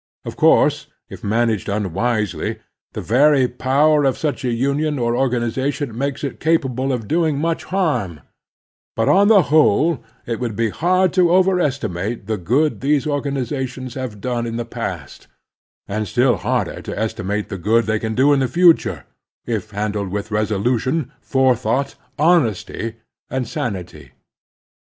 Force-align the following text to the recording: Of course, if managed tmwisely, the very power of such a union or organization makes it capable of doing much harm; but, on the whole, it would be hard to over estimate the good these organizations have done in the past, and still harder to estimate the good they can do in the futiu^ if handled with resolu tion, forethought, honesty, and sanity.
Of 0.25 0.35
course, 0.35 0.87
if 1.09 1.23
managed 1.23 1.67
tmwisely, 1.67 2.57
the 2.93 3.01
very 3.01 3.47
power 3.47 4.03
of 4.03 4.17
such 4.17 4.43
a 4.43 4.51
union 4.51 4.97
or 4.97 5.15
organization 5.15 5.95
makes 5.95 6.23
it 6.23 6.39
capable 6.39 6.91
of 6.91 7.07
doing 7.07 7.37
much 7.37 7.65
harm; 7.65 8.21
but, 8.95 9.07
on 9.07 9.27
the 9.27 9.43
whole, 9.53 10.03
it 10.25 10.39
would 10.39 10.55
be 10.55 10.71
hard 10.71 11.13
to 11.13 11.29
over 11.31 11.59
estimate 11.59 12.25
the 12.25 12.37
good 12.37 12.81
these 12.81 13.05
organizations 13.05 13.93
have 13.93 14.19
done 14.19 14.47
in 14.47 14.57
the 14.57 14.65
past, 14.65 15.27
and 15.87 16.07
still 16.07 16.37
harder 16.37 16.81
to 16.81 16.97
estimate 16.97 17.49
the 17.49 17.59
good 17.59 17.85
they 17.85 17.99
can 17.99 18.15
do 18.15 18.33
in 18.33 18.39
the 18.39 18.47
futiu^ 18.47 19.03
if 19.45 19.69
handled 19.69 20.09
with 20.09 20.29
resolu 20.29 20.79
tion, 20.79 21.11
forethought, 21.21 21.93
honesty, 22.17 22.95
and 23.29 23.47
sanity. 23.47 24.13